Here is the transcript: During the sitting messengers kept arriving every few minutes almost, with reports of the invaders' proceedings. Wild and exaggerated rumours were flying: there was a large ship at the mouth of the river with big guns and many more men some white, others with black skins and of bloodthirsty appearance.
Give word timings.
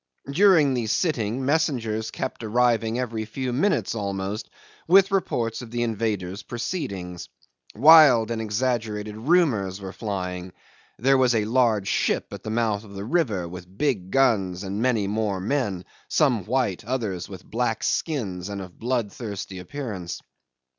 During 0.31 0.73
the 0.73 0.87
sitting 0.87 1.45
messengers 1.45 2.09
kept 2.09 2.43
arriving 2.43 2.97
every 2.97 3.23
few 3.23 3.53
minutes 3.53 3.93
almost, 3.93 4.49
with 4.87 5.11
reports 5.11 5.61
of 5.61 5.69
the 5.69 5.83
invaders' 5.83 6.41
proceedings. 6.41 7.29
Wild 7.75 8.31
and 8.31 8.41
exaggerated 8.41 9.15
rumours 9.15 9.79
were 9.79 9.93
flying: 9.93 10.53
there 10.97 11.19
was 11.19 11.35
a 11.35 11.45
large 11.45 11.87
ship 11.87 12.33
at 12.33 12.41
the 12.41 12.49
mouth 12.49 12.83
of 12.83 12.95
the 12.95 13.05
river 13.05 13.47
with 13.47 13.77
big 13.77 14.09
guns 14.09 14.63
and 14.63 14.81
many 14.81 15.05
more 15.05 15.39
men 15.39 15.85
some 16.07 16.45
white, 16.47 16.83
others 16.83 17.29
with 17.29 17.45
black 17.45 17.83
skins 17.83 18.49
and 18.49 18.59
of 18.59 18.79
bloodthirsty 18.79 19.59
appearance. 19.59 20.19